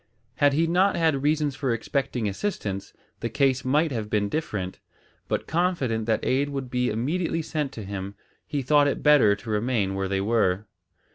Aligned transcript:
Had 0.37 0.53
he 0.53 0.65
not 0.65 0.95
had 0.95 1.21
reasons 1.21 1.55
for 1.55 1.71
expecting 1.71 2.27
assistance, 2.27 2.91
the 3.19 3.29
case 3.29 3.63
might 3.63 3.91
have 3.91 4.09
been 4.09 4.29
different, 4.29 4.79
but 5.27 5.45
confident 5.45 6.07
that 6.07 6.25
aid 6.25 6.49
would 6.49 6.71
be 6.71 6.89
immediately 6.89 7.43
sent 7.43 7.71
to 7.73 7.83
him, 7.83 8.15
he 8.47 8.63
thought 8.63 8.87
it 8.87 9.03
better 9.03 9.35
to 9.35 9.49
remain 9.51 9.93
where 9.93 10.07
they 10.07 10.19
were. 10.19 10.65